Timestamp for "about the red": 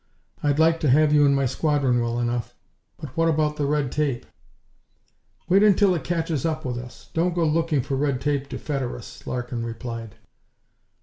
3.29-3.91